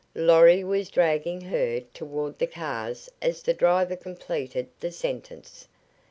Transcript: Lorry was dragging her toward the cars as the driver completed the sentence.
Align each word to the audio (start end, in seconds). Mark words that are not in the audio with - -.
Lorry 0.15 0.63
was 0.63 0.89
dragging 0.89 1.41
her 1.41 1.79
toward 1.93 2.39
the 2.39 2.47
cars 2.47 3.07
as 3.21 3.43
the 3.43 3.53
driver 3.53 3.95
completed 3.95 4.67
the 4.79 4.89
sentence. 4.91 5.67